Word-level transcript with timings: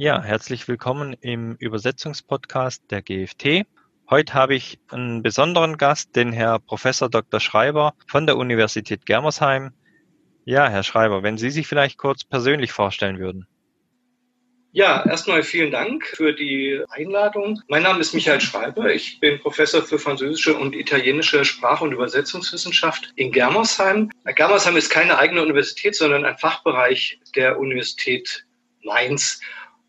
Ja, 0.00 0.22
herzlich 0.22 0.68
willkommen 0.68 1.16
im 1.22 1.56
Übersetzungspodcast 1.56 2.88
der 2.88 3.02
GFT. 3.02 3.66
Heute 4.08 4.32
habe 4.32 4.54
ich 4.54 4.78
einen 4.92 5.24
besonderen 5.24 5.76
Gast, 5.76 6.14
den 6.14 6.32
Herr 6.32 6.60
Professor 6.60 7.10
Dr. 7.10 7.40
Schreiber 7.40 7.94
von 8.06 8.24
der 8.24 8.36
Universität 8.36 9.06
Germersheim. 9.06 9.72
Ja, 10.44 10.68
Herr 10.68 10.84
Schreiber, 10.84 11.24
wenn 11.24 11.36
Sie 11.36 11.50
sich 11.50 11.66
vielleicht 11.66 11.98
kurz 11.98 12.22
persönlich 12.22 12.70
vorstellen 12.70 13.18
würden. 13.18 13.48
Ja, 14.70 15.04
erstmal 15.04 15.42
vielen 15.42 15.72
Dank 15.72 16.06
für 16.06 16.32
die 16.32 16.80
Einladung. 16.90 17.60
Mein 17.66 17.82
Name 17.82 17.98
ist 17.98 18.14
Michael 18.14 18.40
Schreiber. 18.40 18.94
Ich 18.94 19.18
bin 19.18 19.40
Professor 19.40 19.82
für 19.82 19.98
französische 19.98 20.56
und 20.56 20.76
italienische 20.76 21.44
Sprach- 21.44 21.80
und 21.80 21.90
Übersetzungswissenschaft 21.90 23.12
in 23.16 23.32
Germersheim. 23.32 24.12
Germersheim 24.36 24.76
ist 24.76 24.90
keine 24.90 25.18
eigene 25.18 25.42
Universität, 25.42 25.96
sondern 25.96 26.24
ein 26.24 26.38
Fachbereich 26.38 27.18
der 27.34 27.58
Universität 27.58 28.44
Mainz. 28.84 29.40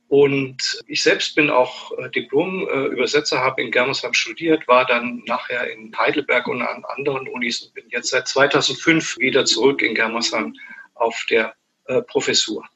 Und 0.09 0.81
ich 0.87 1.03
selbst 1.03 1.35
bin 1.35 1.51
auch 1.51 1.91
äh, 1.99 2.09
Diplom-Übersetzer, 2.09 3.41
habe 3.41 3.61
in 3.61 3.69
Germersheim 3.69 4.13
studiert, 4.15 4.67
war 4.67 4.83
dann 4.85 5.21
nachher 5.27 5.71
in 5.71 5.95
Heidelberg 5.95 6.47
und 6.47 6.63
an 6.63 6.83
anderen 6.83 7.27
Unis 7.27 7.61
und 7.61 7.75
bin 7.75 7.85
jetzt 7.89 8.09
seit 8.09 8.27
2005 8.27 9.19
wieder 9.19 9.45
zurück 9.45 9.83
in 9.83 9.93
Germersheim 9.93 10.55
auf 10.95 11.25
der 11.29 11.53
äh, 11.85 12.01
Professur. 12.01 12.67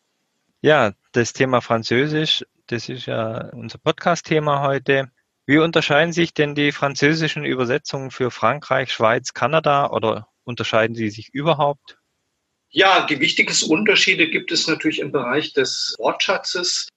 Ja, 0.61 0.93
das 1.11 1.33
Thema 1.33 1.61
Französisch, 1.61 2.45
das 2.67 2.87
ist 2.87 3.07
ja 3.07 3.49
unser 3.49 3.79
Podcast-Thema 3.79 4.61
heute. 4.61 5.11
Wie 5.47 5.57
unterscheiden 5.57 6.13
sich 6.13 6.35
denn 6.35 6.53
die 6.53 6.71
französischen 6.71 7.45
Übersetzungen 7.45 8.11
für 8.11 8.29
Frankreich, 8.29 8.93
Schweiz, 8.93 9.33
Kanada 9.33 9.89
oder 9.89 10.27
unterscheiden 10.43 10.95
sie 10.95 11.09
sich 11.09 11.33
überhaupt? 11.33 11.97
Ja, 12.69 13.05
die 13.07 13.19
wichtigsten 13.19 13.71
Unterschiede 13.71 14.29
gibt 14.29 14.51
es 14.51 14.67
natürlich 14.67 14.99
im 14.99 15.11
Bereich 15.11 15.53
des 15.53 15.95
Wortschatzes. 15.97 16.89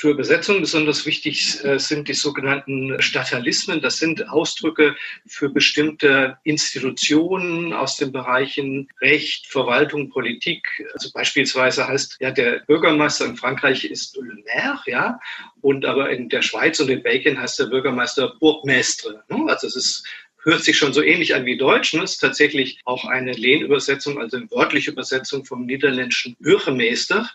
Für 0.00 0.12
Übersetzung 0.12 0.62
besonders 0.62 1.04
wichtig 1.04 1.62
äh, 1.62 1.78
sind 1.78 2.08
die 2.08 2.14
sogenannten 2.14 3.02
Statalismen. 3.02 3.82
Das 3.82 3.98
sind 3.98 4.30
Ausdrücke 4.30 4.96
für 5.26 5.50
bestimmte 5.50 6.38
Institutionen 6.42 7.74
aus 7.74 7.98
den 7.98 8.10
Bereichen 8.10 8.88
Recht, 9.02 9.46
Verwaltung, 9.48 10.08
Politik. 10.08 10.66
Also 10.94 11.10
beispielsweise 11.12 11.86
heißt 11.86 12.16
ja 12.18 12.30
der 12.30 12.60
Bürgermeister 12.60 13.26
in 13.26 13.36
Frankreich 13.36 13.84
ist 13.84 14.16
le 14.16 14.42
maire, 14.46 14.80
ja, 14.86 15.20
und 15.60 15.84
aber 15.84 16.08
in 16.08 16.30
der 16.30 16.40
Schweiz 16.40 16.80
und 16.80 16.88
in 16.88 17.02
Belgien 17.02 17.38
heißt 17.38 17.58
der 17.58 17.66
Bürgermeister 17.66 18.36
Bourgmestre. 18.40 19.22
Ne? 19.28 19.44
Also 19.48 19.66
es 19.66 19.76
ist 19.76 20.06
hört 20.44 20.64
sich 20.64 20.78
schon 20.78 20.94
so 20.94 21.02
ähnlich 21.02 21.34
an 21.34 21.44
wie 21.44 21.58
Deutsch. 21.58 21.92
Ne? 21.92 22.04
ist 22.04 22.20
tatsächlich 22.20 22.80
auch 22.86 23.04
eine 23.04 23.32
Lehnübersetzung, 23.32 24.18
also 24.18 24.38
eine 24.38 24.50
wörtliche 24.50 24.92
Übersetzung 24.92 25.44
vom 25.44 25.66
niederländischen 25.66 26.36
Bürgermeister 26.40 27.28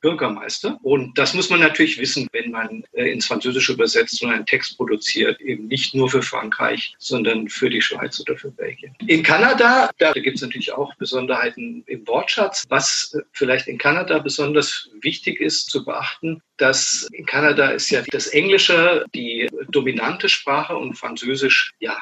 Bürgermeister. 0.00 0.78
Und 0.82 1.16
das 1.16 1.34
muss 1.34 1.50
man 1.50 1.60
natürlich 1.60 1.98
wissen, 1.98 2.28
wenn 2.32 2.50
man 2.50 2.84
äh, 2.92 3.10
ins 3.10 3.26
Französische 3.26 3.72
übersetzt 3.72 4.22
und 4.22 4.30
einen 4.30 4.46
Text 4.46 4.76
produziert, 4.76 5.40
eben 5.40 5.66
nicht 5.66 5.94
nur 5.94 6.10
für 6.10 6.22
Frankreich, 6.22 6.94
sondern 6.98 7.48
für 7.48 7.70
die 7.70 7.80
Schweiz 7.80 8.20
oder 8.20 8.36
für 8.36 8.50
Belgien. 8.50 8.94
In 9.06 9.22
Kanada, 9.22 9.90
da 9.98 10.12
gibt 10.12 10.36
es 10.36 10.42
natürlich 10.42 10.72
auch 10.72 10.94
Besonderheiten 10.96 11.84
im 11.86 12.06
Wortschatz. 12.06 12.64
Was 12.68 13.14
äh, 13.14 13.22
vielleicht 13.32 13.68
in 13.68 13.78
Kanada 13.78 14.18
besonders 14.18 14.90
wichtig 15.00 15.40
ist 15.40 15.70
zu 15.70 15.84
beachten, 15.84 16.42
dass 16.56 17.08
in 17.12 17.26
Kanada 17.26 17.70
ist 17.70 17.90
ja 17.90 18.02
das 18.10 18.28
Englische 18.28 19.04
die 19.14 19.48
dominante 19.70 20.28
Sprache 20.28 20.76
und 20.76 20.94
Französisch, 20.94 21.72
ja, 21.80 21.96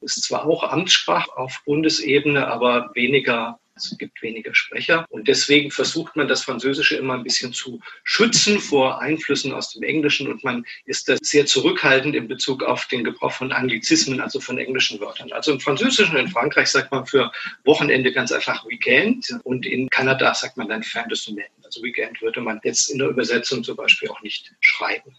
ist 0.00 0.22
zwar 0.22 0.46
auch 0.46 0.62
Amtssprache 0.62 1.36
auf 1.36 1.62
Bundesebene, 1.64 2.46
aber 2.46 2.90
weniger 2.94 3.58
es 3.76 3.96
gibt 3.98 4.22
weniger 4.22 4.54
Sprecher 4.54 5.06
und 5.10 5.28
deswegen 5.28 5.70
versucht 5.70 6.16
man 6.16 6.28
das 6.28 6.42
Französische 6.42 6.96
immer 6.96 7.14
ein 7.14 7.22
bisschen 7.22 7.52
zu 7.52 7.80
schützen 8.04 8.58
vor 8.58 9.00
Einflüssen 9.00 9.52
aus 9.52 9.72
dem 9.72 9.82
Englischen 9.82 10.28
und 10.28 10.42
man 10.42 10.64
ist 10.86 11.08
da 11.08 11.16
sehr 11.20 11.46
zurückhaltend 11.46 12.14
in 12.14 12.26
Bezug 12.28 12.62
auf 12.62 12.86
den 12.86 13.04
Gebrauch 13.04 13.32
von 13.32 13.52
Anglizismen, 13.52 14.20
also 14.20 14.40
von 14.40 14.58
englischen 14.58 14.98
Wörtern. 15.00 15.30
Also 15.32 15.52
im 15.52 15.60
Französischen 15.60 16.16
in 16.16 16.28
Frankreich 16.28 16.68
sagt 16.68 16.90
man 16.90 17.06
für 17.06 17.30
Wochenende 17.64 18.12
ganz 18.12 18.32
einfach 18.32 18.66
Weekend 18.66 19.28
und 19.44 19.66
in 19.66 19.88
Kanada 19.90 20.34
sagt 20.34 20.56
man 20.56 20.68
dann 20.68 20.82
fin 20.82 21.08
de 21.08 21.16
semaine. 21.16 21.48
Also 21.62 21.82
Weekend 21.82 22.20
würde 22.22 22.40
man 22.40 22.60
jetzt 22.64 22.90
in 22.90 22.98
der 22.98 23.08
Übersetzung 23.08 23.62
zum 23.62 23.76
Beispiel 23.76 24.08
auch 24.08 24.22
nicht 24.22 24.54
schreiben. 24.60 25.16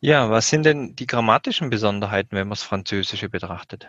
Ja, 0.00 0.30
was 0.30 0.48
sind 0.48 0.64
denn 0.64 0.94
die 0.94 1.06
grammatischen 1.06 1.70
Besonderheiten, 1.70 2.36
wenn 2.36 2.46
man 2.46 2.50
das 2.50 2.62
Französische 2.62 3.28
betrachtet? 3.28 3.88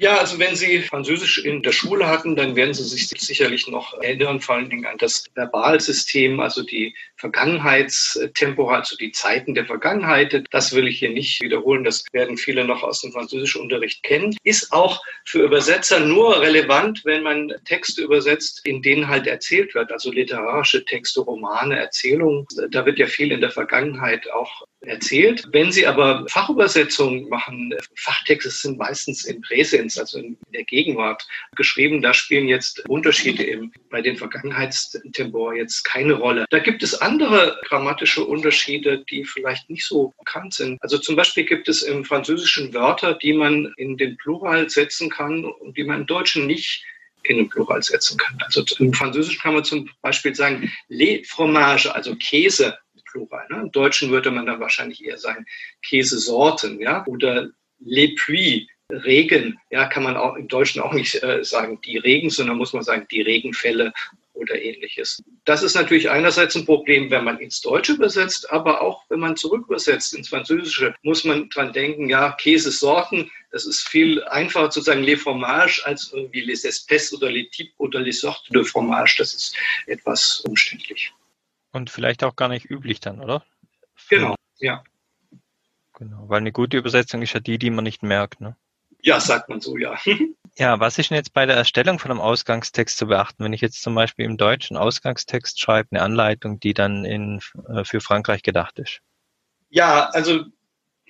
Ja, 0.00 0.18
also 0.18 0.38
wenn 0.38 0.54
Sie 0.54 0.80
Französisch 0.82 1.38
in 1.38 1.60
der 1.60 1.72
Schule 1.72 2.06
hatten, 2.06 2.36
dann 2.36 2.54
werden 2.54 2.72
Sie 2.72 2.84
sich 2.84 3.08
sicherlich 3.08 3.66
noch 3.66 3.94
erinnern, 3.94 4.40
vor 4.40 4.54
allen 4.54 4.70
Dingen 4.70 4.86
an 4.86 4.96
das 4.96 5.24
Verbalsystem, 5.34 6.38
also 6.38 6.62
die 6.62 6.94
Vergangenheitstempora, 7.16 8.76
also 8.76 8.96
die 8.96 9.10
Zeiten 9.10 9.56
der 9.56 9.66
Vergangenheit. 9.66 10.44
Das 10.52 10.72
will 10.72 10.86
ich 10.86 11.00
hier 11.00 11.10
nicht 11.10 11.42
wiederholen. 11.42 11.82
Das 11.82 12.04
werden 12.12 12.36
viele 12.36 12.64
noch 12.64 12.84
aus 12.84 13.00
dem 13.00 13.10
französischen 13.10 13.60
Unterricht 13.60 14.04
kennen. 14.04 14.36
Ist 14.44 14.72
auch 14.72 15.02
für 15.24 15.42
Übersetzer 15.42 15.98
nur 15.98 16.40
relevant, 16.40 17.04
wenn 17.04 17.24
man 17.24 17.52
Texte 17.64 18.02
übersetzt, 18.02 18.60
in 18.64 18.82
denen 18.82 19.08
halt 19.08 19.26
erzählt 19.26 19.74
wird, 19.74 19.90
also 19.90 20.12
literarische 20.12 20.84
Texte, 20.84 21.22
Romane, 21.22 21.76
Erzählungen. 21.76 22.46
Da 22.70 22.86
wird 22.86 23.00
ja 23.00 23.06
viel 23.06 23.32
in 23.32 23.40
der 23.40 23.50
Vergangenheit 23.50 24.30
auch 24.30 24.62
erzählt. 24.82 25.44
Wenn 25.50 25.72
Sie 25.72 25.88
aber 25.88 26.24
Fachübersetzungen 26.28 27.28
machen, 27.28 27.74
Fachtexte 27.96 28.50
sind 28.50 28.78
meistens 28.78 29.24
in 29.24 29.40
Präsens, 29.88 29.98
also 29.98 30.18
in 30.18 30.36
der 30.52 30.64
Gegenwart 30.64 31.26
geschrieben. 31.56 32.02
Da 32.02 32.14
spielen 32.14 32.48
jetzt 32.48 32.88
Unterschiede 32.88 33.42
im, 33.44 33.72
bei 33.90 34.02
den 34.02 34.16
Vergangenheitstempor 34.16 35.54
jetzt 35.54 35.84
keine 35.84 36.14
Rolle. 36.14 36.46
Da 36.50 36.58
gibt 36.58 36.82
es 36.82 37.00
andere 37.00 37.58
grammatische 37.64 38.24
Unterschiede, 38.24 39.04
die 39.10 39.24
vielleicht 39.24 39.70
nicht 39.70 39.86
so 39.86 40.14
bekannt 40.18 40.54
sind. 40.54 40.80
Also 40.82 40.98
zum 40.98 41.16
Beispiel 41.16 41.44
gibt 41.44 41.68
es 41.68 41.82
im 41.82 42.04
Französischen 42.04 42.74
Wörter, 42.74 43.14
die 43.14 43.32
man 43.32 43.72
in 43.76 43.96
den 43.96 44.16
Plural 44.16 44.68
setzen 44.68 45.10
kann 45.10 45.44
und 45.44 45.76
die 45.76 45.84
man 45.84 46.00
im 46.00 46.06
Deutschen 46.06 46.46
nicht 46.46 46.84
in 47.24 47.36
den 47.36 47.48
Plural 47.48 47.82
setzen 47.82 48.16
kann. 48.16 48.38
Also 48.44 48.64
im 48.78 48.92
Französischen 48.92 49.40
kann 49.40 49.54
man 49.54 49.64
zum 49.64 49.90
Beispiel 50.02 50.34
sagen, 50.34 50.72
les 50.88 51.28
fromage, 51.28 51.94
also 51.94 52.14
Käse 52.16 52.78
Plural. 53.10 53.46
Ne? 53.50 53.62
Im 53.62 53.72
Deutschen 53.72 54.10
würde 54.10 54.30
man 54.30 54.46
dann 54.46 54.60
wahrscheinlich 54.60 55.02
eher 55.02 55.18
sagen 55.18 55.46
Käsesorten, 55.82 56.78
ja, 56.80 57.04
oder 57.06 57.48
les 57.80 58.14
pluies, 58.16 58.66
Regen, 58.90 59.58
ja, 59.70 59.86
kann 59.86 60.02
man 60.02 60.16
auch 60.16 60.36
im 60.36 60.48
Deutschen 60.48 60.80
auch 60.80 60.92
nicht 60.92 61.22
äh, 61.22 61.44
sagen 61.44 61.80
die 61.82 61.98
Regen, 61.98 62.30
sondern 62.30 62.56
muss 62.56 62.72
man 62.72 62.82
sagen 62.82 63.06
die 63.10 63.20
Regenfälle 63.20 63.92
oder 64.32 64.60
ähnliches. 64.60 65.22
Das 65.44 65.62
ist 65.62 65.74
natürlich 65.74 66.08
einerseits 66.08 66.56
ein 66.56 66.64
Problem, 66.64 67.10
wenn 67.10 67.24
man 67.24 67.38
ins 67.38 67.60
Deutsche 67.60 67.92
übersetzt, 67.92 68.50
aber 68.50 68.80
auch 68.80 69.04
wenn 69.08 69.20
man 69.20 69.36
zurück 69.36 69.66
übersetzt 69.66 70.14
ins 70.14 70.28
Französische, 70.28 70.94
muss 71.02 71.24
man 71.24 71.50
dran 71.50 71.72
denken, 71.72 72.08
ja, 72.08 72.32
Käsesorten, 72.32 73.30
das 73.50 73.66
ist 73.66 73.88
viel 73.88 74.22
einfacher 74.24 74.70
zu 74.70 74.80
sagen 74.80 75.02
les 75.02 75.20
fromages 75.20 75.82
als 75.84 76.12
irgendwie 76.12 76.40
les 76.40 76.64
espèces 76.64 77.14
oder 77.14 77.30
les 77.30 77.50
types 77.50 77.74
oder 77.78 78.00
les 78.00 78.20
sortes 78.20 78.48
de 78.48 78.64
fromage. 78.64 79.16
Das 79.18 79.34
ist 79.34 79.56
etwas 79.86 80.40
umständlich. 80.46 81.12
Und 81.72 81.90
vielleicht 81.90 82.24
auch 82.24 82.36
gar 82.36 82.48
nicht 82.48 82.70
üblich 82.70 83.00
dann, 83.00 83.20
oder? 83.20 83.44
Genau, 84.08 84.34
ja. 84.58 84.82
Genau, 85.94 86.28
weil 86.28 86.38
eine 86.38 86.52
gute 86.52 86.76
Übersetzung 86.78 87.22
ist 87.22 87.34
ja 87.34 87.40
die, 87.40 87.58
die 87.58 87.70
man 87.70 87.84
nicht 87.84 88.02
merkt, 88.02 88.40
ne? 88.40 88.56
Ja, 89.02 89.20
sagt 89.20 89.48
man 89.48 89.60
so, 89.60 89.76
ja. 89.76 89.96
ja, 90.56 90.80
was 90.80 90.98
ist 90.98 91.10
denn 91.10 91.16
jetzt 91.16 91.32
bei 91.32 91.46
der 91.46 91.56
Erstellung 91.56 91.98
von 91.98 92.10
einem 92.10 92.20
Ausgangstext 92.20 92.98
zu 92.98 93.06
beachten? 93.06 93.44
Wenn 93.44 93.52
ich 93.52 93.60
jetzt 93.60 93.82
zum 93.82 93.94
Beispiel 93.94 94.24
im 94.24 94.36
deutschen 94.36 94.76
Ausgangstext 94.76 95.60
schreibe, 95.60 95.88
eine 95.92 96.02
Anleitung, 96.02 96.58
die 96.60 96.74
dann 96.74 97.04
in, 97.04 97.40
äh, 97.68 97.84
für 97.84 98.00
Frankreich 98.00 98.42
gedacht 98.42 98.78
ist? 98.78 99.00
Ja, 99.70 100.08
also 100.10 100.44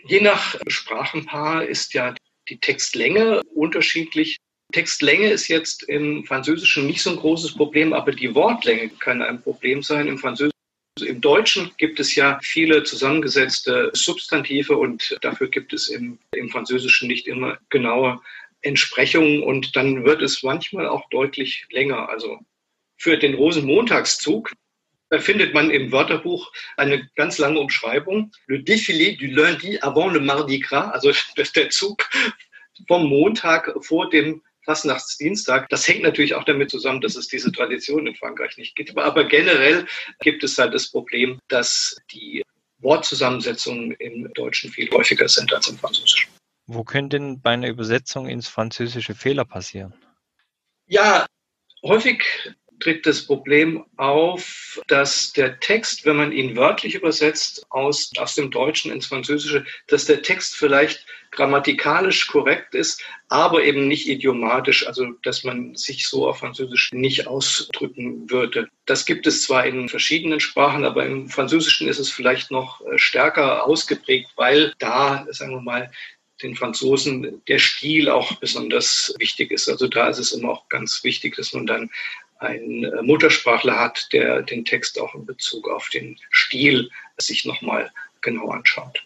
je 0.06 0.20
nach 0.20 0.56
Sprachenpaar 0.66 1.64
ist 1.64 1.94
ja 1.94 2.14
die 2.48 2.58
Textlänge 2.58 3.42
unterschiedlich. 3.54 4.36
Textlänge 4.72 5.30
ist 5.30 5.48
jetzt 5.48 5.82
im 5.82 6.24
Französischen 6.24 6.86
nicht 6.86 7.02
so 7.02 7.10
ein 7.10 7.16
großes 7.16 7.54
Problem, 7.54 7.92
aber 7.94 8.12
die 8.12 8.34
Wortlänge 8.34 8.90
kann 8.90 9.22
ein 9.22 9.40
Problem 9.40 9.82
sein. 9.82 10.08
Im 10.08 10.18
Französischen 10.18 10.57
im 11.06 11.20
Deutschen 11.20 11.70
gibt 11.76 12.00
es 12.00 12.14
ja 12.14 12.38
viele 12.42 12.82
zusammengesetzte 12.82 13.90
Substantive 13.92 14.76
und 14.76 15.16
dafür 15.22 15.48
gibt 15.48 15.72
es 15.72 15.88
im, 15.88 16.18
im 16.32 16.48
Französischen 16.50 17.08
nicht 17.08 17.26
immer 17.26 17.58
genaue 17.68 18.20
Entsprechungen 18.62 19.42
und 19.42 19.76
dann 19.76 20.04
wird 20.04 20.22
es 20.22 20.42
manchmal 20.42 20.88
auch 20.88 21.08
deutlich 21.10 21.66
länger. 21.70 22.08
Also 22.08 22.38
für 22.96 23.16
den 23.16 23.34
Rosenmontagszug 23.34 24.52
da 25.10 25.18
findet 25.18 25.54
man 25.54 25.70
im 25.70 25.90
Wörterbuch 25.90 26.52
eine 26.76 27.08
ganz 27.16 27.38
lange 27.38 27.58
Umschreibung. 27.60 28.30
Le 28.46 28.58
défilé 28.58 29.16
du 29.16 29.26
lundi 29.26 29.78
avant 29.80 30.12
le 30.12 30.20
mardi 30.20 30.58
gras, 30.58 30.90
also 30.92 31.12
der 31.56 31.70
Zug 31.70 32.08
vom 32.86 33.08
Montag 33.08 33.74
vor 33.80 34.10
dem 34.10 34.42
Fastnachtsdienstag. 34.68 35.70
Das 35.70 35.88
hängt 35.88 36.02
natürlich 36.02 36.34
auch 36.34 36.44
damit 36.44 36.70
zusammen, 36.70 37.00
dass 37.00 37.16
es 37.16 37.26
diese 37.26 37.50
Tradition 37.50 38.06
in 38.06 38.14
Frankreich 38.14 38.58
nicht 38.58 38.76
gibt. 38.76 38.96
Aber 38.98 39.24
generell 39.24 39.86
gibt 40.20 40.44
es 40.44 40.58
halt 40.58 40.74
das 40.74 40.90
Problem, 40.90 41.40
dass 41.48 41.96
die 42.12 42.42
Wortzusammensetzungen 42.80 43.92
im 43.92 44.30
Deutschen 44.34 44.70
viel 44.70 44.90
häufiger 44.90 45.26
sind 45.26 45.50
als 45.54 45.68
im 45.68 45.78
Französischen. 45.78 46.30
Wo 46.66 46.84
können 46.84 47.08
denn 47.08 47.40
bei 47.40 47.52
einer 47.52 47.68
Übersetzung 47.68 48.28
ins 48.28 48.46
Französische 48.46 49.14
Fehler 49.14 49.46
passieren? 49.46 49.94
Ja, 50.86 51.24
häufig 51.82 52.22
tritt 52.80 53.06
das 53.06 53.26
Problem 53.26 53.84
auf, 53.96 54.80
dass 54.86 55.32
der 55.32 55.60
Text, 55.60 56.04
wenn 56.04 56.16
man 56.16 56.32
ihn 56.32 56.56
wörtlich 56.56 56.94
übersetzt 56.94 57.66
aus, 57.70 58.12
aus 58.18 58.34
dem 58.34 58.50
Deutschen 58.50 58.92
ins 58.92 59.06
Französische, 59.06 59.64
dass 59.86 60.04
der 60.04 60.22
Text 60.22 60.56
vielleicht 60.56 61.04
grammatikalisch 61.30 62.28
korrekt 62.28 62.74
ist, 62.74 63.02
aber 63.28 63.62
eben 63.62 63.86
nicht 63.86 64.08
idiomatisch, 64.08 64.86
also 64.86 65.12
dass 65.22 65.44
man 65.44 65.74
sich 65.74 66.08
so 66.08 66.26
auf 66.28 66.38
Französisch 66.38 66.92
nicht 66.92 67.26
ausdrücken 67.26 68.30
würde. 68.30 68.68
Das 68.86 69.04
gibt 69.04 69.26
es 69.26 69.42
zwar 69.42 69.66
in 69.66 69.88
verschiedenen 69.88 70.40
Sprachen, 70.40 70.84
aber 70.84 71.04
im 71.04 71.28
Französischen 71.28 71.88
ist 71.88 71.98
es 71.98 72.10
vielleicht 72.10 72.50
noch 72.50 72.80
äh, 72.80 72.98
stärker 72.98 73.66
ausgeprägt, 73.66 74.30
weil 74.36 74.72
da, 74.78 75.26
sagen 75.30 75.52
wir 75.52 75.60
mal, 75.60 75.90
den 76.42 76.54
Franzosen 76.54 77.42
der 77.48 77.58
Stil 77.58 78.08
auch 78.08 78.36
besonders 78.36 79.14
wichtig 79.18 79.50
ist. 79.50 79.68
Also 79.68 79.88
da 79.88 80.08
ist 80.08 80.18
es 80.18 80.32
immer 80.32 80.50
auch 80.50 80.68
ganz 80.68 81.02
wichtig, 81.02 81.36
dass 81.36 81.52
man 81.52 81.66
dann 81.66 81.90
einen 82.38 82.84
äh, 82.84 83.02
Muttersprachler 83.02 83.78
hat, 83.78 84.08
der 84.12 84.42
den 84.42 84.64
Text 84.64 85.00
auch 85.00 85.14
in 85.14 85.26
Bezug 85.26 85.68
auf 85.68 85.88
den 85.90 86.16
Stil 86.30 86.90
sich 87.18 87.44
nochmal 87.44 87.90
genau 88.20 88.50
anschaut. 88.50 89.02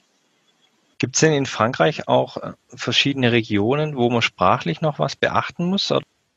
Gibt 0.98 1.16
es 1.16 1.20
denn 1.20 1.32
in 1.32 1.46
Frankreich 1.46 2.08
auch 2.08 2.36
äh, 2.36 2.52
verschiedene 2.68 3.32
Regionen, 3.32 3.96
wo 3.96 4.08
man 4.10 4.22
sprachlich 4.22 4.80
noch 4.80 4.98
was 4.98 5.16
beachten 5.16 5.64
muss? 5.64 5.92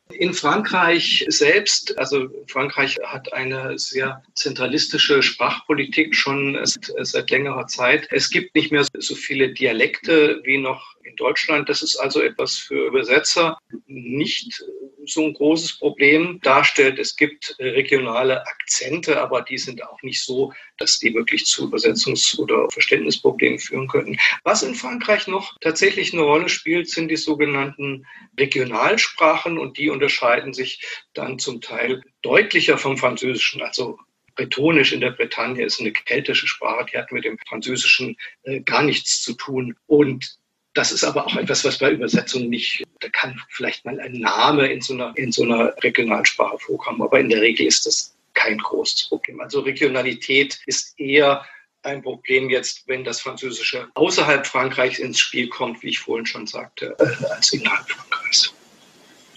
In 0.10 0.34
Frankreich 0.34 1.26
selbst, 1.30 1.98
also 1.98 2.30
Frankreich 2.48 2.98
hat 3.04 3.34
eine 3.34 3.78
sehr 3.80 4.24
zentralistische 4.36 5.24
Sprachpolitik 5.24 6.16
schon 6.16 6.60
seit 6.64 7.32
längerer 7.32 7.66
Zeit. 7.66 8.08
Es 8.12 8.30
gibt 8.30 8.54
nicht 8.54 8.72
mehr 8.72 8.86
so 8.94 9.16
viele 9.16 9.50
Dialekte 9.50 10.42
wie 10.44 10.60
noch 10.60 10.95
in 11.06 11.16
Deutschland. 11.16 11.70
Das 11.70 11.82
ist 11.82 11.96
also 11.96 12.22
etwas 12.22 12.58
für 12.58 12.88
Übersetzer 12.88 13.58
nicht 13.86 14.64
so 15.06 15.24
ein 15.24 15.34
großes 15.34 15.78
Problem 15.78 16.40
darstellt. 16.42 17.00
Es 17.00 17.16
gibt 17.16 17.56
regionale 17.60 18.46
Akzente, 18.46 19.22
aber 19.22 19.42
die 19.42 19.58
sind 19.58 19.84
auch 19.84 20.02
nicht 20.02 20.24
so, 20.24 20.54
dass 20.78 21.00
die 21.00 21.14
wirklich 21.14 21.46
zu 21.46 21.70
Übersetzungs- 21.70 22.38
oder 22.40 22.70
Verständnisproblemen 22.72 23.60
führen 23.60 23.88
könnten. 23.88 24.18
Was 24.44 24.64
in 24.64 24.76
Frankreich 24.76 25.28
noch 25.28 25.56
tatsächlich 25.62 26.14
eine 26.14 26.24
Rolle 26.24 26.50
spielt, 26.50 26.90
sind 26.90 27.10
die 27.10 27.18
sogenannten 27.18 28.06
Regionalsprachen 28.40 29.58
und 29.58 29.78
die 29.78 29.90
unterscheiden 29.90 30.54
sich 30.54 30.82
dann 31.14 31.40
zum 31.40 31.62
Teil 31.62 32.02
deutlicher 32.22 32.78
vom 32.78 32.98
Französischen. 32.98 33.62
Also 33.62 34.00
Bretonisch 34.36 34.92
in 34.92 35.00
der 35.00 35.12
Bretagne 35.12 35.64
ist 35.64 35.80
eine 35.80 35.94
keltische 35.94 36.48
Sprache, 36.48 36.86
die 36.92 36.98
hat 36.98 37.12
mit 37.12 37.24
dem 37.24 37.38
Französischen 37.48 38.18
äh, 38.44 38.60
gar 38.62 38.84
nichts 38.84 39.22
zu 39.22 39.34
tun. 39.34 39.76
Und 39.88 40.38
das 40.76 40.92
ist 40.92 41.04
aber 41.04 41.26
auch 41.26 41.36
etwas, 41.38 41.64
was 41.64 41.80
bei 41.80 41.92
Übersetzungen 41.92 42.50
nicht, 42.50 42.84
da 43.00 43.08
kann 43.10 43.42
vielleicht 43.50 43.86
mal 43.86 44.00
ein 44.00 44.20
Name 44.20 44.68
in 44.68 44.82
so 44.82 44.94
einer, 44.94 45.14
in 45.18 45.32
so 45.32 45.44
einer 45.44 45.74
Regionalsprache 45.82 46.60
vorkommen, 46.60 47.02
aber 47.02 47.20
in 47.20 47.30
der 47.30 47.42
Regel 47.42 47.66
ist 47.66 47.86
das 47.86 48.16
kein 48.34 48.58
großes 48.58 49.08
Problem. 49.08 49.40
Also 49.40 49.62
Regionalität 49.62 50.60
ist 50.66 51.00
eher 51.00 51.46
ein 51.82 52.02
Problem 52.02 52.50
jetzt, 52.50 52.88
wenn 52.88 53.06
das 53.06 53.22
Französische 53.22 53.88
außerhalb 53.94 54.46
Frankreichs 54.46 55.00
ins 55.00 55.18
Spiel 55.20 55.48
kommt, 55.48 55.82
wie 55.82 55.90
ich 55.90 56.00
vorhin 56.00 56.26
schon 56.26 56.46
sagte, 56.46 56.96
äh, 57.00 57.26
als 57.28 57.54
innerhalb 57.54 57.90
Frankreichs. 57.90 58.54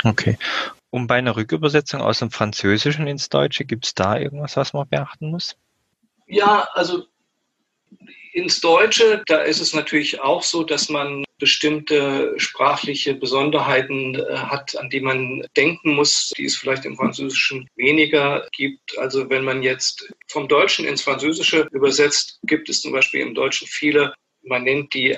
Okay. 0.02 0.36
Und 0.90 1.06
bei 1.06 1.16
einer 1.16 1.36
Rückübersetzung 1.36 2.00
aus 2.00 2.18
dem 2.18 2.30
Französischen 2.32 3.06
ins 3.06 3.28
Deutsche, 3.28 3.64
gibt 3.64 3.86
es 3.86 3.94
da 3.94 4.18
irgendwas, 4.18 4.56
was 4.56 4.72
man 4.72 4.88
beachten 4.88 5.30
muss? 5.30 5.56
Ja, 6.26 6.68
also 6.72 7.06
ins 8.32 8.60
Deutsche, 8.60 9.22
da 9.26 9.38
ist 9.42 9.60
es 9.60 9.74
natürlich 9.74 10.20
auch 10.20 10.42
so, 10.42 10.64
dass 10.64 10.88
man 10.88 11.24
bestimmte 11.38 12.34
sprachliche 12.36 13.14
Besonderheiten 13.14 14.14
äh, 14.16 14.36
hat, 14.36 14.76
an 14.76 14.90
die 14.90 15.00
man 15.00 15.46
denken 15.56 15.94
muss, 15.94 16.32
die 16.36 16.44
es 16.44 16.56
vielleicht 16.56 16.84
im 16.84 16.96
Französischen 16.96 17.68
weniger 17.76 18.46
gibt. 18.52 18.98
Also 18.98 19.30
wenn 19.30 19.44
man 19.44 19.62
jetzt 19.62 20.12
vom 20.26 20.48
Deutschen 20.48 20.84
ins 20.84 21.02
Französische 21.02 21.68
übersetzt, 21.72 22.40
gibt 22.42 22.68
es 22.68 22.82
zum 22.82 22.92
Beispiel 22.92 23.20
im 23.20 23.34
Deutschen 23.34 23.68
viele, 23.68 24.14
man 24.42 24.64
nennt 24.64 24.94
die 24.94 25.16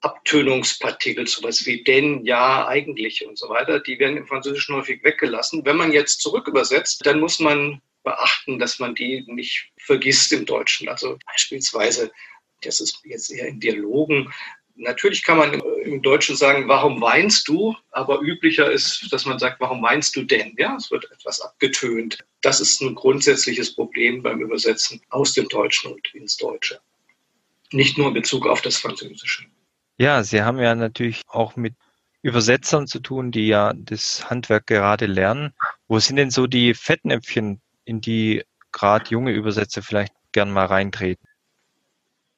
Abtönungspartikel, 0.00 1.28
sowas 1.28 1.64
wie 1.64 1.84
denn, 1.84 2.24
ja, 2.24 2.66
eigentlich 2.66 3.24
und 3.24 3.38
so 3.38 3.48
weiter, 3.48 3.78
die 3.78 3.98
werden 4.00 4.16
im 4.16 4.26
Französischen 4.26 4.74
häufig 4.74 5.02
weggelassen. 5.04 5.64
Wenn 5.64 5.76
man 5.76 5.92
jetzt 5.92 6.20
zurück 6.20 6.48
übersetzt, 6.48 7.06
dann 7.06 7.20
muss 7.20 7.38
man 7.38 7.80
beachten, 8.02 8.58
dass 8.58 8.80
man 8.80 8.96
die 8.96 9.24
nicht 9.28 9.70
vergisst 9.78 10.32
im 10.32 10.44
Deutschen. 10.44 10.88
Also 10.88 11.18
beispielsweise, 11.24 12.10
das 12.62 12.80
ist 12.80 12.98
jetzt 13.04 13.30
eher 13.30 13.46
in 13.46 13.60
Dialogen, 13.60 14.32
Natürlich 14.74 15.22
kann 15.24 15.38
man 15.38 15.60
im 15.84 16.02
Deutschen 16.02 16.36
sagen, 16.36 16.66
warum 16.66 17.00
weinst 17.00 17.46
du? 17.48 17.74
Aber 17.90 18.20
üblicher 18.20 18.70
ist, 18.70 19.12
dass 19.12 19.26
man 19.26 19.38
sagt, 19.38 19.60
warum 19.60 19.82
weinst 19.82 20.16
du 20.16 20.22
denn? 20.22 20.54
Ja, 20.56 20.76
es 20.76 20.90
wird 20.90 21.10
etwas 21.10 21.40
abgetönt. 21.40 22.18
Das 22.40 22.60
ist 22.60 22.80
ein 22.80 22.94
grundsätzliches 22.94 23.74
Problem 23.74 24.22
beim 24.22 24.40
Übersetzen 24.40 25.00
aus 25.10 25.34
dem 25.34 25.48
Deutschen 25.48 25.92
und 25.92 26.14
ins 26.14 26.36
Deutsche. 26.36 26.80
Nicht 27.70 27.98
nur 27.98 28.08
in 28.08 28.14
Bezug 28.14 28.46
auf 28.46 28.62
das 28.62 28.76
Französische. 28.76 29.44
Ja, 29.98 30.24
Sie 30.24 30.42
haben 30.42 30.58
ja 30.58 30.74
natürlich 30.74 31.22
auch 31.28 31.56
mit 31.56 31.74
Übersetzern 32.22 32.86
zu 32.86 33.00
tun, 33.00 33.30
die 33.30 33.48
ja 33.48 33.72
das 33.74 34.30
Handwerk 34.30 34.66
gerade 34.66 35.06
lernen. 35.06 35.52
Wo 35.88 35.98
sind 35.98 36.16
denn 36.16 36.30
so 36.30 36.46
die 36.46 36.74
Fettnäpfchen, 36.74 37.60
in 37.84 38.00
die 38.00 38.42
gerade 38.70 39.10
junge 39.10 39.32
Übersetzer 39.32 39.82
vielleicht 39.82 40.14
gern 40.32 40.50
mal 40.50 40.66
reintreten? 40.66 41.26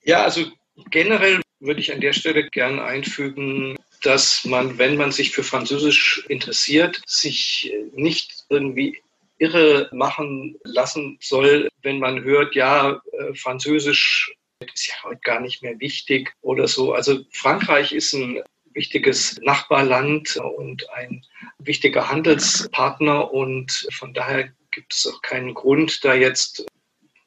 Ja, 0.02 0.24
also 0.24 0.44
generell 0.90 1.40
würde 1.64 1.80
ich 1.80 1.92
an 1.92 2.00
der 2.00 2.12
Stelle 2.12 2.48
gern 2.50 2.78
einfügen, 2.78 3.76
dass 4.02 4.44
man, 4.44 4.78
wenn 4.78 4.96
man 4.96 5.12
sich 5.12 5.32
für 5.32 5.42
Französisch 5.42 6.24
interessiert, 6.28 7.00
sich 7.06 7.72
nicht 7.94 8.44
irgendwie 8.50 8.98
irre 9.38 9.88
machen 9.92 10.56
lassen 10.64 11.18
soll, 11.20 11.68
wenn 11.82 11.98
man 11.98 12.22
hört, 12.22 12.54
ja, 12.54 13.00
äh, 13.12 13.34
Französisch 13.34 14.32
ist 14.72 14.88
ja 14.88 14.94
heute 15.02 15.20
gar 15.22 15.40
nicht 15.40 15.62
mehr 15.62 15.78
wichtig 15.80 16.32
oder 16.40 16.68
so. 16.68 16.92
Also 16.92 17.20
Frankreich 17.32 17.92
ist 17.92 18.12
ein 18.12 18.42
wichtiges 18.72 19.38
Nachbarland 19.42 20.36
und 20.36 20.88
ein 20.90 21.24
wichtiger 21.58 22.10
Handelspartner 22.10 23.32
und 23.32 23.86
von 23.92 24.14
daher 24.14 24.52
gibt 24.70 24.92
es 24.92 25.06
auch 25.06 25.22
keinen 25.22 25.54
Grund, 25.54 26.04
da 26.04 26.14
jetzt 26.14 26.66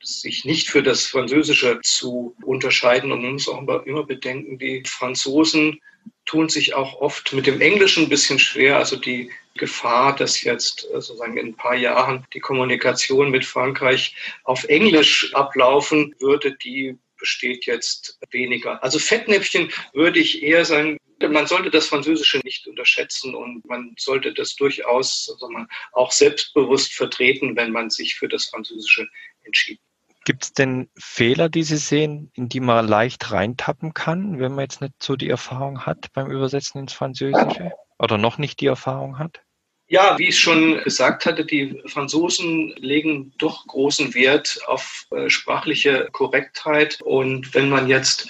sich 0.04 0.46
nicht 0.46 0.70
für 0.70 0.84
das 0.84 1.06
Französische 1.06 1.80
zu 1.82 2.36
unterscheiden. 2.44 3.12
Und 3.12 3.22
man 3.22 3.34
muss 3.34 3.50
auch 3.50 3.62
immer 3.86 4.04
bedenken, 4.04 4.58
die 4.58 4.84
Franzosen 4.86 5.82
tun 6.26 6.50
sich 6.50 6.74
auch 6.74 7.02
oft 7.02 7.34
mit 7.34 7.48
dem 7.48 7.62
Englischen 7.62 8.04
ein 8.04 8.10
bisschen 8.10 8.40
schwer. 8.40 8.78
Also 8.78 8.96
die 8.96 9.32
Gefahr, 9.56 10.16
dass 10.16 10.44
jetzt 10.44 10.86
äh, 10.86 11.02
sozusagen 11.02 11.38
in 11.38 11.48
ein 11.48 11.56
paar 11.56 11.76
Jahren 11.76 12.26
die 12.34 12.40
Kommunikation 12.40 13.32
mit 13.32 13.46
Frankreich 13.46 14.16
auf 14.44 14.64
Englisch 14.66 15.34
ablaufen 15.34 16.16
würde, 16.20 16.56
die 16.56 16.98
besteht 17.18 17.66
jetzt 17.66 18.20
weniger. 18.30 18.82
Also 18.84 19.00
Fettnäpfchen 19.00 19.72
würde 19.94 20.20
ich 20.20 20.44
eher 20.44 20.64
sagen, 20.66 20.98
man 21.20 21.48
sollte 21.48 21.72
das 21.72 21.88
Französische 21.88 22.40
nicht 22.44 22.68
unterschätzen 22.68 23.34
und 23.34 23.66
man 23.66 23.96
sollte 23.98 24.34
das 24.34 24.56
durchaus 24.56 25.28
also 25.34 25.50
auch 25.94 26.12
selbstbewusst 26.12 26.94
vertreten, 26.94 27.56
wenn 27.56 27.72
man 27.72 27.90
sich 27.90 28.16
für 28.16 28.28
das 28.28 28.46
Französische 28.46 29.08
entschieden 29.44 29.87
Gibt 30.28 30.44
es 30.44 30.52
denn 30.52 30.90
Fehler, 30.98 31.48
die 31.48 31.64
Sie 31.64 31.78
sehen, 31.78 32.32
in 32.34 32.50
die 32.50 32.60
man 32.60 32.86
leicht 32.86 33.32
reintappen 33.32 33.94
kann, 33.94 34.40
wenn 34.40 34.52
man 34.52 34.66
jetzt 34.66 34.82
nicht 34.82 35.02
so 35.02 35.16
die 35.16 35.30
Erfahrung 35.30 35.86
hat 35.86 36.12
beim 36.12 36.30
Übersetzen 36.30 36.82
ins 36.82 36.92
Französische 36.92 37.72
oder 37.98 38.18
noch 38.18 38.38
nicht 38.38 38.60
die 38.60 38.66
Erfahrung 38.66 39.20
hat? 39.20 39.40
Ja, 39.88 40.18
wie 40.18 40.28
ich 40.28 40.38
schon 40.38 40.84
gesagt 40.84 41.26
hatte, 41.26 41.46
die 41.46 41.82
Franzosen 41.86 42.74
legen 42.76 43.32
doch 43.38 43.68
großen 43.68 44.14
Wert 44.16 44.60
auf 44.68 45.06
äh, 45.12 45.30
sprachliche 45.30 46.10
Korrektheit. 46.12 47.00
Und 47.02 47.56
wenn 47.56 47.70
man 47.70 47.88
jetzt 47.88 48.30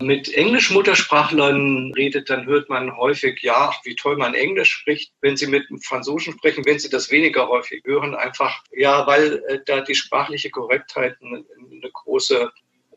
mit 0.00 0.32
Englisch-Muttersprachlern 0.32 1.92
redet, 1.94 2.30
dann 2.30 2.46
hört 2.46 2.68
man 2.68 2.96
häufig, 2.96 3.42
ja, 3.42 3.72
wie 3.84 3.94
toll 3.94 4.16
man 4.16 4.34
Englisch 4.34 4.70
spricht. 4.72 5.12
Wenn 5.20 5.36
Sie 5.36 5.46
mit 5.46 5.68
einem 5.68 5.80
Franzosen 5.80 6.32
sprechen, 6.32 6.64
wenn 6.64 6.78
Sie 6.78 6.88
das 6.88 7.10
weniger 7.10 7.48
häufig 7.48 7.82
hören, 7.84 8.14
einfach, 8.14 8.62
ja, 8.72 9.06
weil 9.06 9.42
äh, 9.48 9.60
da 9.66 9.80
die 9.82 9.94
sprachliche 9.94 10.50
Korrektheit 10.50 11.16
eine, 11.20 11.44
eine 11.58 11.90
große 11.92 12.50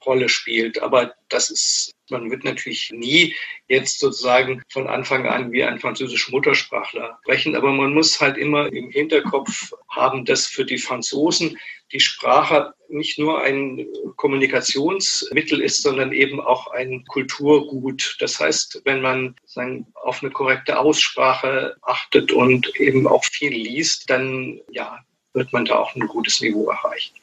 Rolle 0.06 0.30
spielt. 0.30 0.82
Aber 0.82 1.14
das 1.30 1.50
ist, 1.50 1.94
man 2.14 2.32
wird 2.32 2.46
natürlich 2.46 2.92
nie 2.92 3.36
jetzt 3.68 4.00
sozusagen 4.00 4.64
von 4.70 4.88
Anfang 4.88 5.28
an 5.28 5.52
wie 5.52 5.64
ein 5.64 5.80
französischer 5.80 6.32
Muttersprachler 6.32 7.20
sprechen. 7.24 7.58
Aber 7.58 7.74
man 7.74 7.94
muss 7.94 8.22
halt 8.22 8.38
immer 8.38 8.72
im 8.72 8.90
Hinterkopf 8.90 9.74
haben, 9.90 10.24
dass 10.24 10.48
für 10.48 10.64
die 10.64 10.78
Franzosen 10.78 11.58
die 11.92 12.00
Sprache 12.00 12.74
nicht 12.90 13.20
nur 13.20 13.42
ein 13.42 13.86
Kommunikationsmittel 14.16 15.62
ist, 15.62 15.84
sondern 15.84 16.12
eben 16.12 16.40
auch 16.40 16.68
ein 16.68 17.04
Kulturgut. 17.06 18.16
Das 18.20 18.40
heißt, 18.40 18.82
wenn 18.86 19.02
man 19.02 19.36
sagen, 19.46 19.88
auf 19.94 20.24
eine 20.24 20.32
korrekte 20.32 20.80
Aussprache 20.80 21.76
achtet 21.82 22.32
und 22.32 22.76
eben 22.80 23.08
auch 23.08 23.26
viel 23.26 23.52
liest, 23.52 24.10
dann 24.10 24.62
ja, 24.70 25.00
wird 25.34 25.54
man 25.54 25.66
da 25.66 25.76
auch 25.76 25.96
ein 25.96 26.08
gutes 26.08 26.42
Niveau 26.42 26.70
erreichen. 26.70 27.16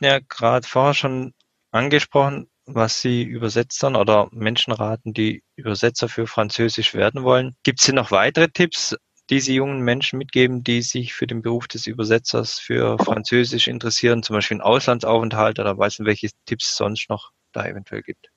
Ja 0.00 0.20
gerade 0.28 0.66
vorher 0.66 0.94
schon 0.94 1.34
angesprochen, 1.72 2.48
was 2.66 3.00
Sie 3.00 3.22
Übersetzern 3.22 3.96
oder 3.96 4.28
Menschen 4.32 4.72
raten, 4.72 5.12
die 5.12 5.42
Übersetzer 5.56 6.08
für 6.08 6.26
Französisch 6.26 6.94
werden 6.94 7.22
wollen. 7.22 7.56
Gibt 7.62 7.80
es 7.80 7.86
hier 7.86 7.94
noch 7.94 8.10
weitere 8.10 8.48
Tipps, 8.48 8.96
diese 9.30 9.52
jungen 9.52 9.80
Menschen 9.80 10.18
mitgeben, 10.18 10.62
die 10.62 10.82
sich 10.82 11.14
für 11.14 11.26
den 11.26 11.42
Beruf 11.42 11.68
des 11.68 11.86
Übersetzers 11.86 12.58
für 12.58 12.98
Französisch 12.98 13.68
interessieren, 13.68 14.22
zum 14.22 14.34
Beispiel 14.34 14.56
einen 14.56 14.62
Auslandsaufenthalt 14.62 15.58
oder 15.58 15.76
weiß 15.76 15.98
nicht, 15.98 16.06
welche 16.06 16.30
Tipps 16.46 16.70
es 16.70 16.76
sonst 16.76 17.08
noch 17.08 17.30
da 17.52 17.66
eventuell 17.66 18.02
gibt? 18.02 18.30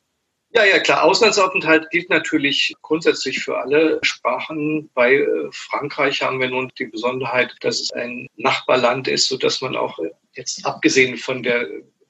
Ja, 0.52 0.64
ja, 0.64 0.80
klar. 0.80 1.04
Auslandsaufenthalt 1.04 1.90
gilt 1.90 2.10
natürlich 2.10 2.74
grundsätzlich 2.82 3.44
für 3.44 3.58
alle 3.58 4.00
Sprachen. 4.04 4.90
Bei 4.94 5.16
äh, 5.16 5.28
Frankreich 5.52 6.22
haben 6.22 6.40
wir 6.40 6.48
nun 6.50 6.72
die 6.80 6.86
Besonderheit, 6.86 7.54
dass 7.60 7.82
es 7.82 7.92
ein 7.92 8.30
Nachbarland 8.38 9.10
ist, 9.10 9.28
so 9.28 9.38
dass 9.38 9.60
man 9.60 9.76
auch 9.76 10.00
jetzt 10.34 10.66
abgesehen 10.66 11.18
von 11.18 11.44
der 11.44 11.68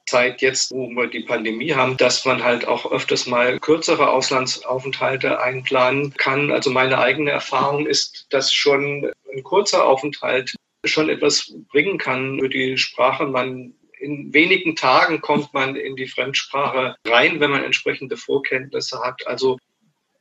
Zeit 0.08 0.42
jetzt, 0.42 0.72
wo 0.72 0.90
wir 0.90 1.08
die 1.08 1.22
Pandemie 1.22 1.74
haben, 1.74 1.98
dass 1.98 2.26
man 2.26 2.44
halt 2.44 2.68
auch 2.68 2.92
öfters 2.92 3.26
mal 3.26 3.60
kürzere 3.60 4.10
Auslandsaufenthalte 4.10 5.40
einplanen 5.40 6.14
kann. 6.14 6.52
Also 6.52 6.70
meine 6.70 7.00
eigene 7.00 7.32
Erfahrung 7.32 7.88
ist, 7.88 8.28
dass 8.30 8.54
schon 8.54 9.12
ein 9.34 9.44
kurzer 9.44 9.86
Aufenthalt 9.86 10.56
schon 10.86 11.10
etwas 11.10 11.54
bringen 11.72 11.98
kann 11.98 12.40
für 12.40 12.50
die 12.50 12.78
Sprache. 12.78 13.26
Man 13.26 13.74
in 14.00 14.34
wenigen 14.34 14.76
Tagen 14.76 15.22
kommt 15.22 15.54
man 15.54 15.76
in 15.76 15.96
die 15.96 16.08
Fremdsprache 16.08 16.96
rein, 17.08 17.40
wenn 17.40 17.50
man 17.50 17.64
entsprechende 17.64 18.18
Vorkenntnisse 18.18 19.00
hat. 19.00 19.26
Also 19.26 19.58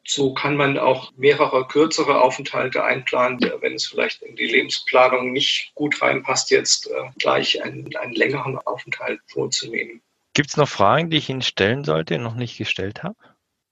so 0.06 0.34
kann 0.34 0.56
man 0.56 0.78
auch 0.78 1.12
mehrere 1.16 1.66
kürzere 1.66 2.20
Aufenthalte 2.20 2.84
einplanen, 2.84 3.40
wenn 3.61 3.75
es 3.75 3.87
vielleicht 3.87 4.23
in 4.23 4.37
die 4.37 4.46
Lebensplanung 4.46 5.32
nicht 5.32 5.73
gut 5.75 6.00
reinpasst, 6.02 6.50
jetzt 6.50 6.87
äh, 6.88 7.11
gleich 7.18 7.62
einen, 7.62 7.94
einen 7.96 8.14
längeren 8.14 8.58
Aufenthalt 8.58 9.20
vorzunehmen. 9.26 10.02
Gibt 10.34 10.50
es 10.50 10.56
noch 10.56 10.68
Fragen, 10.68 11.11
die 11.11 11.18
ich 11.18 11.28
Ihnen 11.28 11.42
stellen 11.42 11.84
sollte, 11.84 12.18
noch 12.18 12.34
nicht 12.34 12.58
gestellt 12.58 13.02
habe? 13.02 13.16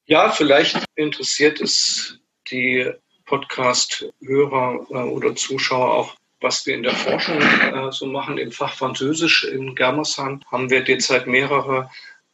Ja, 0.07 0.31
vielleicht 0.31 0.85
interessiert 0.95 1.61
es 1.61 2.19
die 2.51 2.91
Podcast-Hörer 3.27 4.87
äh, 4.91 4.95
oder 4.95 5.35
Zuschauer 5.35 5.95
auch, 5.95 6.17
was 6.41 6.67
wir 6.67 6.75
in 6.75 6.83
der 6.83 6.95
Forschung 6.95 7.41
äh, 7.41 7.93
so 7.93 8.07
machen. 8.07 8.39
Im 8.39 8.53
Fach 8.53 8.75
Französisch 8.75 9.45
in 9.45 9.75
Germersheim 9.75 10.41
haben 10.51 10.71
wir 10.71 10.83
derzeit 10.83 11.27
mehrere 11.27 11.91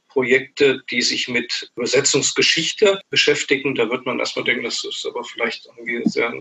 Projekte, 0.09 0.83
die 0.91 1.03
sich 1.03 1.29
mit 1.29 1.71
Übersetzungsgeschichte 1.77 3.01
beschäftigen. 3.11 3.75
Da 3.75 3.89
wird 3.89 4.07
man 4.07 4.19
erstmal 4.19 4.45
denken, 4.45 4.65
das 4.65 4.85
ist 4.85 5.07
aber 5.07 5.25
vielleicht 5.25 5.67
irgendwie 5.67 5.97
ein 5.99 6.09
sehr 6.09 6.33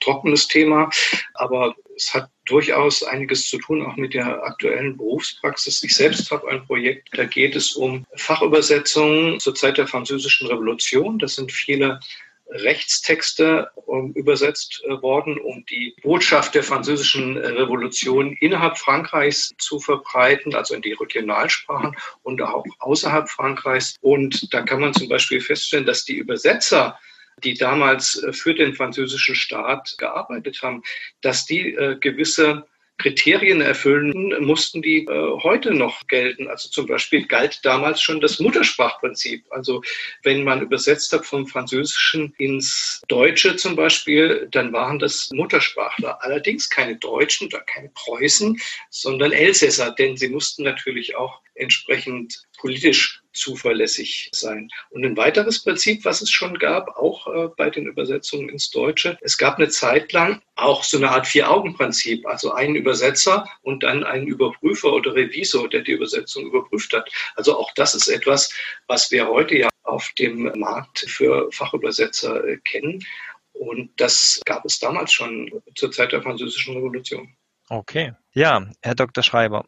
trockenes 0.00 0.48
Thema. 0.48 0.90
Aber 1.34 1.74
es 1.96 2.12
hat 2.12 2.30
durchaus 2.46 3.02
einiges 3.02 3.48
zu 3.48 3.58
tun, 3.58 3.84
auch 3.84 3.96
mit 3.96 4.14
der 4.14 4.42
aktuellen 4.44 4.96
Berufspraxis. 4.96 5.82
Ich 5.82 5.94
selbst 5.94 6.30
habe 6.30 6.48
ein 6.50 6.64
Projekt, 6.66 7.08
da 7.12 7.24
geht 7.24 7.56
es 7.56 7.74
um 7.74 8.04
Fachübersetzungen 8.16 9.40
zur 9.40 9.54
Zeit 9.54 9.78
der 9.78 9.86
Französischen 9.86 10.46
Revolution. 10.48 11.18
Das 11.18 11.36
sind 11.36 11.50
viele 11.52 12.00
Rechtstexte 12.48 13.70
ähm, 13.88 14.12
übersetzt 14.14 14.82
äh, 14.84 15.02
worden, 15.02 15.38
um 15.38 15.64
die 15.66 15.96
Botschaft 16.02 16.54
der 16.54 16.62
französischen 16.62 17.36
Revolution 17.36 18.36
innerhalb 18.40 18.78
Frankreichs 18.78 19.54
zu 19.58 19.80
verbreiten, 19.80 20.54
also 20.54 20.74
in 20.74 20.82
die 20.82 20.92
Regionalsprachen 20.92 21.96
und 22.22 22.42
auch 22.42 22.64
außerhalb 22.80 23.28
Frankreichs. 23.28 23.96
Und 24.00 24.52
da 24.52 24.62
kann 24.62 24.80
man 24.80 24.94
zum 24.94 25.08
Beispiel 25.08 25.40
feststellen, 25.40 25.86
dass 25.86 26.04
die 26.04 26.16
Übersetzer 26.16 26.98
die 27.42 27.54
damals 27.54 28.22
äh, 28.22 28.32
für 28.32 28.54
den 28.54 28.74
französischen 28.74 29.34
Staat 29.34 29.94
gearbeitet 29.98 30.62
haben, 30.62 30.82
dass 31.20 31.46
die 31.46 31.74
äh, 31.74 31.96
gewisse 31.98 32.66
Kriterien 32.98 33.60
erfüllen, 33.60 34.12
mussten 34.44 34.80
die 34.80 35.04
äh, 35.04 35.38
heute 35.42 35.74
noch 35.74 36.06
gelten. 36.06 36.48
Also 36.48 36.68
zum 36.68 36.86
Beispiel 36.86 37.26
galt 37.26 37.60
damals 37.64 38.00
schon 38.00 38.20
das 38.20 38.38
Muttersprachprinzip. 38.38 39.44
Also 39.50 39.82
wenn 40.22 40.44
man 40.44 40.62
übersetzt 40.62 41.12
hat 41.12 41.26
vom 41.26 41.46
Französischen 41.46 42.32
ins 42.38 43.02
Deutsche 43.08 43.56
zum 43.56 43.74
Beispiel, 43.74 44.48
dann 44.50 44.72
waren 44.72 44.98
das 44.98 45.30
Muttersprachler. 45.32 46.22
Allerdings 46.22 46.70
keine 46.70 46.96
Deutschen 46.96 47.48
oder 47.48 47.60
keine 47.60 47.90
Preußen, 47.94 48.60
sondern 48.90 49.32
Elsässer, 49.32 49.90
denn 49.90 50.16
sie 50.16 50.28
mussten 50.28 50.62
natürlich 50.62 51.16
auch 51.16 51.40
entsprechend 51.54 52.44
politisch 52.58 53.23
zuverlässig 53.34 54.30
sein. 54.32 54.70
Und 54.90 55.04
ein 55.04 55.16
weiteres 55.16 55.62
Prinzip, 55.62 56.04
was 56.04 56.22
es 56.22 56.30
schon 56.30 56.58
gab, 56.58 56.96
auch 56.96 57.26
äh, 57.26 57.48
bei 57.56 57.70
den 57.70 57.86
Übersetzungen 57.86 58.48
ins 58.48 58.70
Deutsche, 58.70 59.18
es 59.20 59.38
gab 59.38 59.58
eine 59.58 59.68
Zeit 59.68 60.12
lang 60.12 60.40
auch 60.56 60.84
so 60.84 60.96
eine 60.96 61.10
Art 61.10 61.26
Vier-Augen-Prinzip, 61.26 62.26
also 62.26 62.52
einen 62.52 62.76
Übersetzer 62.76 63.48
und 63.62 63.82
dann 63.82 64.04
einen 64.04 64.26
Überprüfer 64.26 64.92
oder 64.92 65.14
Revisor, 65.14 65.68
der 65.68 65.82
die 65.82 65.92
Übersetzung 65.92 66.46
überprüft 66.46 66.92
hat. 66.92 67.10
Also 67.34 67.58
auch 67.58 67.72
das 67.74 67.94
ist 67.94 68.08
etwas, 68.08 68.52
was 68.86 69.10
wir 69.10 69.28
heute 69.28 69.56
ja 69.56 69.68
auf 69.82 70.10
dem 70.18 70.50
Markt 70.56 71.00
für 71.00 71.50
Fachübersetzer 71.52 72.46
äh, 72.46 72.58
kennen. 72.58 73.04
Und 73.52 73.90
das 74.00 74.40
gab 74.44 74.64
es 74.64 74.78
damals 74.78 75.12
schon 75.12 75.50
zur 75.76 75.90
Zeit 75.92 76.12
der 76.12 76.22
Französischen 76.22 76.74
Revolution. 76.76 77.36
Okay. 77.68 78.12
Ja, 78.32 78.68
Herr 78.82 78.94
Dr. 78.94 79.22
Schreiber, 79.22 79.64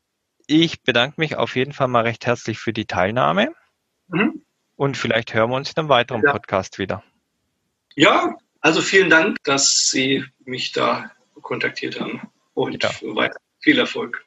ich 0.47 0.83
bedanke 0.83 1.21
mich 1.21 1.37
auf 1.37 1.57
jeden 1.57 1.73
Fall 1.73 1.89
mal 1.89 2.03
recht 2.03 2.27
herzlich 2.27 2.59
für 2.59 2.73
die 2.73 2.87
Teilnahme. 2.87 3.53
Mhm. 4.09 4.43
Und 4.77 4.97
vielleicht 4.97 5.35
hören 5.35 5.51
wir 5.51 5.57
uns 5.57 5.71
in 5.71 5.77
einem 5.79 5.89
weiteren 5.89 6.23
ja. 6.23 6.33
Podcast 6.33 6.79
wieder. 6.79 7.03
Ja, 7.95 8.37
also 8.61 8.83
vielen 8.83 9.11
Dank, 9.11 9.39
dass 9.45 9.89
Sie 9.91 10.25
mich 10.45 10.73
da 10.73 11.11
kontaktiert 11.41 12.01
haben. 12.01 12.21
Und 12.55 12.83
ja. 12.83 12.91
weiter 13.15 13.39
viel 13.61 13.79
Erfolg. 13.79 14.25